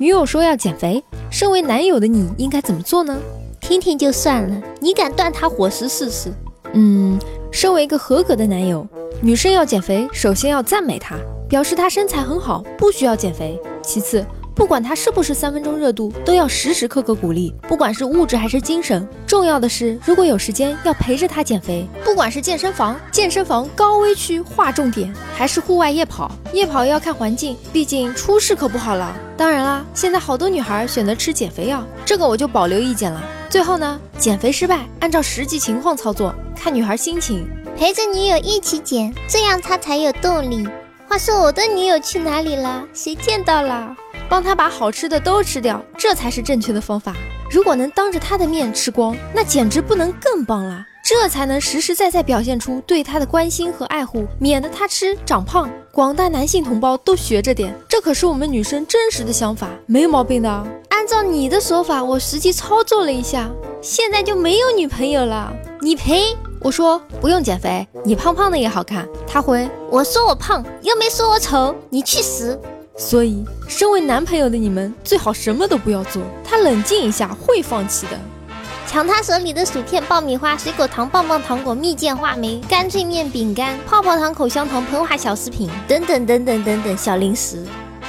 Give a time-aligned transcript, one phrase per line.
[0.00, 3.18] 女友说要减肥，身为男友的你应该怎么做呢？
[3.60, 6.32] 听听就算了，你敢断他伙食试试？
[6.72, 7.18] 嗯，
[7.52, 8.86] 身为一个合格的男友，
[9.20, 11.16] 女生要减肥，首先要赞美她，
[11.50, 13.60] 表示她身材很好，不需要减肥。
[13.82, 14.24] 其次，
[14.60, 19.08] 不管她是不是三分钟热度，都要时时刻刻鼓励，不管是物质还是精神。
[19.26, 21.88] 重要的是，如果有时间，要陪着她减肥。
[22.04, 29.16] 不管是健身房、健身房高危区划重点，还是户外夜跑，夜跑要看环境，毕竟出事可不好了。
[29.34, 33.22] 当然啦，现在好多女孩选择吃减肥药，这个我就保留意见了。
[33.48, 40.68] 最后呢，减肥失败，按照实际情况操作，看女孩心情，陪着女友一起减，这样她才有动力。
[41.08, 42.84] 话说我的女友去哪里了？
[42.92, 43.96] 谁见到了？
[44.30, 47.14] 帮她把好吃的都吃掉，这才是正确的方法。
[47.50, 50.86] 如果能当着她的面吃光，那简直不能更棒了。
[51.02, 55.68] 这才能实实在在表现出对她的关心和爱护，免得她吃长胖。
[55.92, 60.66] 广大男性同胞都学着点，这可是我们女生真实的想法，没毛病的。
[60.90, 63.50] 按照你的说法，我实际操作了一下，
[63.82, 65.52] 现在就没有女朋友了。
[65.80, 66.36] 你赔？
[66.60, 69.08] 我说不用减肥，你胖胖的也好看。
[69.26, 72.60] 他回我说我胖，又没说我丑，你去死。
[73.00, 78.20] 所以，身为男朋友的你们最好什么都不要做，他冷静一下会放弃的。
[78.86, 87.64] 抢他手里的薯片、爆米花、水果糖、棒棒糖果、蜜饯、话梅、干脆面、饼干、泡泡糖、口香糖、膨化小食品等等等等等等小零食。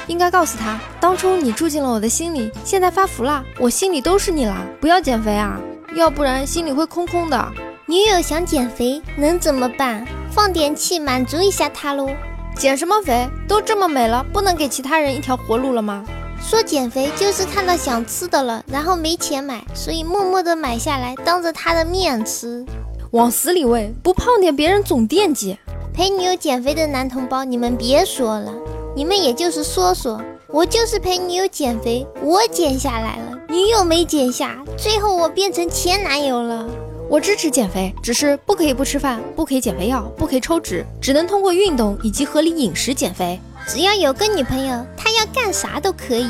[0.08, 4.62] 应该告诉他，当初你住进了我的心里，现在发福了，我心里都是你啦。
[4.78, 5.58] 不要减肥啊，
[5.94, 7.52] 要不然心里会空空的。
[7.86, 10.06] 女友想减肥，能怎么办？
[10.30, 12.10] 放点气满足一下她喽。
[12.56, 13.28] 减什么肥？
[13.48, 16.04] 都这么美了，不能给其他人一条活路了吗？
[16.40, 22.64] 说减肥就是看到想吃的了，然后没钱买，所以默默的买下来，当着他的面吃，
[23.12, 25.56] 往死里喂，不胖点别人总惦记。
[25.92, 28.52] 陪女友减肥的男同胞，你们别说了，
[28.94, 36.66] 你们也就是说说，我就是陪女友减肥，我减下来了，女友没减下，最后我变成前男友了。
[37.12, 43.38] 我支持减肥，只是不可以不吃饭，不可以减肥药，不可以抽脂，只能通过运动以及合理饮食减肥。
[43.68, 46.26] 只要有个女朋友，她要干啥都可以。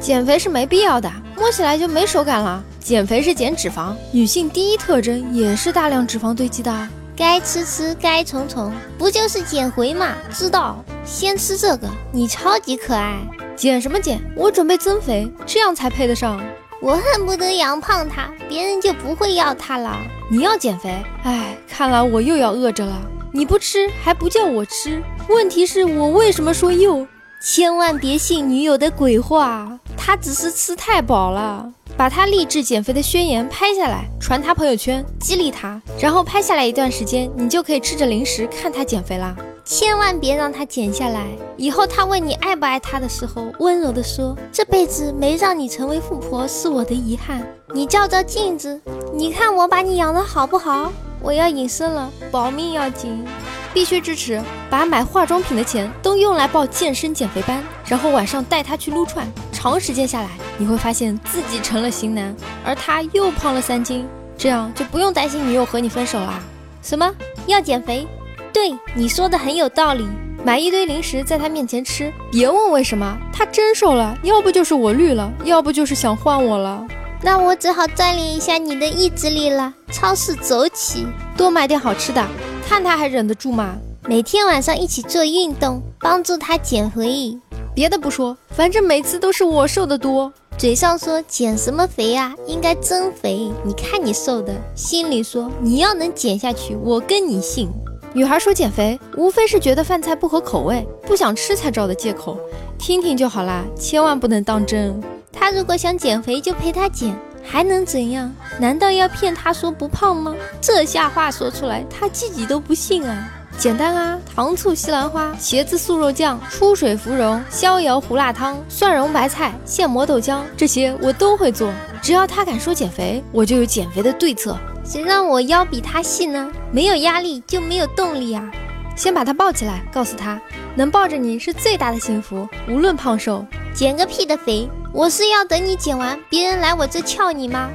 [0.00, 2.64] 减肥是没必要的，摸起来就没手感了。
[2.80, 6.88] 减肥是减脂肪，女性第一特征也是大量脂肪堆积的。
[7.14, 10.14] 该吃吃，该宠宠，不就是减肥嘛？
[10.32, 13.18] 知道，先吃这个，你超级可爱。
[13.54, 14.18] 减什么减？
[14.34, 16.42] 我准备增肥，这样才配得上。
[16.82, 19.96] 我恨不得养胖他，别人就不会要他了。
[20.28, 21.00] 你要减肥？
[21.22, 23.00] 哎，看来我又要饿着了。
[23.32, 25.00] 你不吃还不叫我吃？
[25.28, 27.06] 问题是我为什么说又？
[27.40, 31.72] 千万别信女友的鬼话，她只是吃太饱了。
[31.96, 35.80] 把她励志减肥的宣言拍下来，传她朋友圈，激励她。
[36.00, 39.36] 然后拍下来一段时间，你就可以吃着零食看她减肥啦。
[39.64, 41.26] 千万别让她减下来。
[41.56, 48.80] 以后她问你爱不爱她的时候，温柔地说：“这辈子没让你成为富婆是我的遗憾。”你照照镜子，
[49.14, 50.92] 你看我把你养的好不好？
[51.20, 53.24] 我要隐身了，保命要紧，
[53.72, 54.42] 必须支持。
[54.68, 59.26] 把买化妆品的钱都用来报健身减肥班，然后晚上带他去撸串。
[59.52, 60.28] 长时间下来，
[60.58, 62.34] 你会发现自己成了型男，
[62.64, 64.06] 而他又胖了三斤，
[64.36, 66.42] 这样就不用担心女友和你分手啦。
[66.82, 67.08] 什么
[67.46, 68.06] 要减肥？
[68.52, 70.06] 对，你说的很有道理。
[70.44, 74.16] 买一堆零食在他面前吃，别问为什么，他真瘦了。
[74.22, 76.86] 要不就是我绿了，要不就是想换我了。
[77.22, 79.72] 那我只好锻炼一下你的意志力了。
[79.90, 82.26] 超市走起，多买点好吃的，
[82.68, 83.76] 看他还忍得住吗？
[84.08, 87.38] 每天晚上一起做运动，帮助他减肥。
[87.74, 90.32] 别的不说，反正每次都是我瘦的多。
[90.58, 93.50] 嘴上说减什么肥啊，应该增肥。
[93.64, 97.70] 你看你瘦的，心里说你要能减下去，我跟你姓。
[98.14, 102.38] 女孩说减肥，无非是觉得饭菜不合口味，不想吃才找的借口。
[102.78, 105.00] 听听就好啦，千万不能当真。
[105.32, 108.30] 他如果想减肥，就陪他减，还能怎样？
[108.58, 110.34] 难道要骗他说不胖吗？
[110.60, 113.32] 这下话说出来，他自己都不信啊！
[113.56, 121.72] 简单啊，糖醋西兰花、茄子素肉酱、出水芙蓉、逍遥胡辣汤、蒜蓉白菜、现磨豆浆，这些我都会做。
[122.02, 124.54] 只要他敢说减肥，我就有减肥的对策。
[124.84, 126.50] 谁让我腰比他细呢？
[126.72, 128.50] 没有压力就没有动力啊！
[128.96, 130.40] 先把他抱起来，告诉他，
[130.74, 133.44] 能抱着你是最大的幸福，无论胖瘦。
[133.74, 134.68] 减个屁的肥！
[134.92, 137.70] 我是要等你减完，别人来我这撬你吗？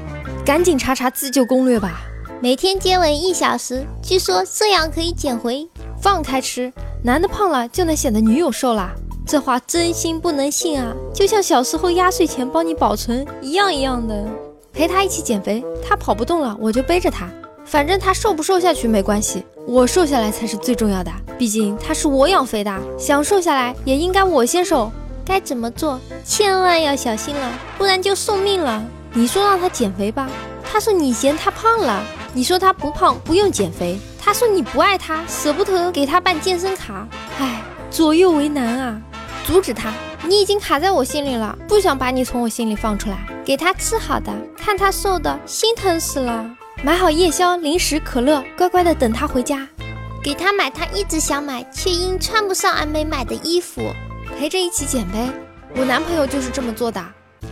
[0.46, 2.02] 赶紧查查自救攻略吧。
[2.40, 5.68] 每天接吻一小时，据说这样可以减回。
[6.00, 6.72] 放开吃，
[7.04, 8.92] 男的胖了就能显得女友瘦啦？
[9.26, 10.94] 这话真心不能信啊！
[11.14, 14.24] 就像小时候压岁钱帮你保存一样一样的。
[14.78, 17.28] 陪他一起减肥，他跑不动了，我就背着他。
[17.66, 21.12] 反正他瘦不瘦下去没关系，我瘦下来才是最重要的。
[21.36, 24.92] 毕竟他是我养肥的，想瘦下来也应该我先瘦。
[25.26, 28.86] 该怎么做，千万要小心了，不然就送命了。
[29.14, 30.30] 你说让他减肥吧，
[30.64, 37.08] 他说你嫌他胖了；你说他不胖不用减肥，他说你不爱他，舍不得给他办健身卡。
[37.40, 39.02] 唉，左右为难啊！
[39.48, 39.92] 阻止他，
[40.28, 43.18] 你已经卡在我心里了，不想把你从我心里放出来。
[43.46, 46.46] 给他吃好的，看他瘦的，心疼死了。
[46.84, 49.66] 买好夜宵、零食、可乐，乖乖的等他回家。
[50.22, 53.82] 给他买他一直想买却因穿不上而没买的衣服，
[54.38, 55.30] 陪着一起减呗。
[55.78, 57.00] 我男朋友就是这么做的。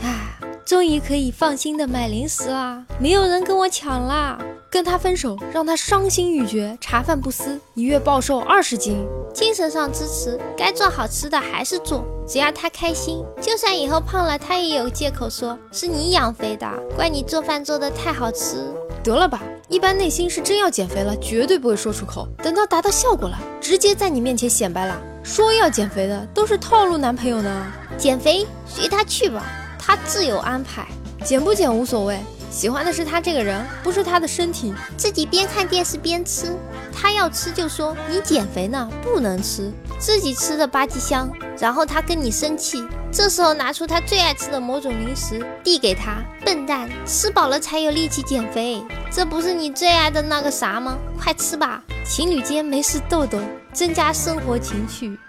[0.04, 4.38] 唉，终于可以放心的买零食啦，没有人跟我抢啦。
[4.69, 9.06] 跟他分手，让他伤心欲绝，茶饭不思，一月暴瘦二十斤。
[9.33, 13.23] 精神上支持，该做好吃的还是做，只要他开心。
[13.41, 18.57] 就算以后胖了，他也有借口说是你养肥的，怪你做饭做的太好吃。
[19.03, 22.27] 得了吧，一般内心是真要减肥了，绝对不会说出口。
[22.41, 27.67] 等到达到效果了，直接在你面前显摆了，说要减肥的都是套路男朋友呢。
[27.97, 29.44] 减肥随他去吧，
[29.77, 30.88] 他自有安排，
[31.23, 32.19] 减不减无所谓。
[32.56, 34.74] 喜欢的是他这个人，不是他的身体。
[34.96, 36.56] 自己边看电视边吃，
[36.90, 39.69] 他要吃就说你减肥呢，不能吃。
[40.00, 41.30] 自己吃的吧唧香，
[41.60, 42.81] 然后他跟你生气，
[43.12, 48.81] 这时候拿出他最爱吃的某种零食递给他，笨蛋，吃饱了才有力气减肥，
[49.12, 50.98] 这不是你最爱的那个啥吗？
[51.19, 53.38] 快吃吧，情侣间没事逗逗，
[53.74, 55.19] 增加生活情趣。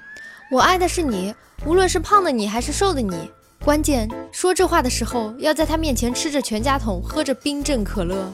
[0.48, 1.34] 我爱的是你，
[1.64, 3.32] 无论是胖的你还是瘦的你。
[3.66, 8.32] 关键说这话的时候，要在他面前吃着全家桶，喝着冰镇可乐，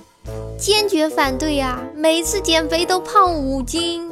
[0.59, 1.81] 坚决反对呀！
[1.97, 4.11] 每次减肥都胖五斤，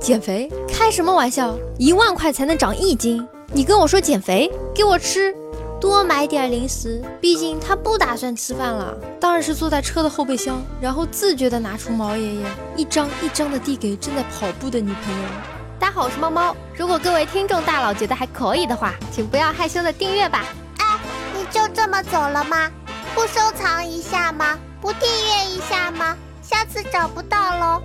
[0.00, 1.56] 减肥开什么玩笑？
[1.78, 5.32] 一万块才能长一斤，你跟我说减肥，给我吃，
[5.80, 7.00] 多买点零食。
[7.20, 12.42] 毕竟他不打算吃饭了，当然是坐在车的后备箱，然后自觉地拿出毛爷爷，
[12.76, 15.28] 一张一张地递给正在跑步的女朋友。
[15.80, 16.56] 大家好，我是猫猫。
[16.76, 20.44] 如果各位听众大佬觉得还可以的话，请不要害羞的订阅吧。
[20.78, 20.98] 哎，
[21.36, 22.68] 你就这么走了吗？
[23.14, 24.58] 不收藏一下吗？
[24.80, 26.16] 不订阅一下吗？
[26.42, 27.82] 下次找不到喽。